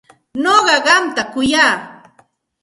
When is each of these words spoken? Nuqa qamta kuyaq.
Nuqa 0.43 0.77
qamta 0.85 1.23
kuyaq. 1.33 1.79